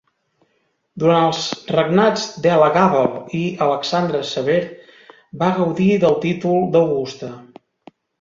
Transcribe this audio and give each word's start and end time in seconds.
Durant 1.01 1.25
els 1.25 1.41
regnats 1.73 2.23
d'Elagàbal 2.45 3.09
i 3.39 3.41
Alexandre 3.65 4.21
Sever 4.29 4.55
va 5.43 5.51
gaudir 5.59 5.91
del 6.05 6.17
títol 6.25 6.65
d'augusta. 6.77 7.31